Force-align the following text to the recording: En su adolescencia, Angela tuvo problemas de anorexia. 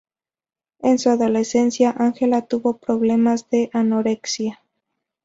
En 0.79 0.97
su 0.97 1.09
adolescencia, 1.11 1.93
Angela 1.95 2.47
tuvo 2.47 2.77
problemas 2.79 3.47
de 3.51 3.69
anorexia. 3.71 4.59